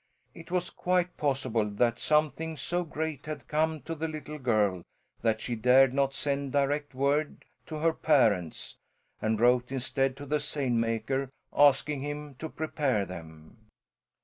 [0.33, 4.81] It was quite possible that something so great had come to the little girl
[5.21, 8.77] that she dared not send direct word to her parents,
[9.21, 13.57] and wrote instead to the seine maker, asking him to prepare them.